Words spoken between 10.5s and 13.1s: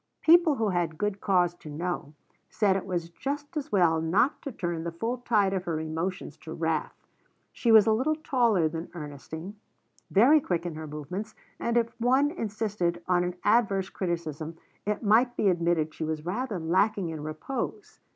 in her movements, and if one insisted